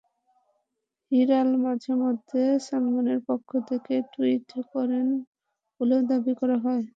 [1.11, 5.07] হিরাল মাঝে-মধ্যে সালমানের পক্ষ থেকে টুইট করেন
[5.79, 6.83] বলেও দাবি করা হয়।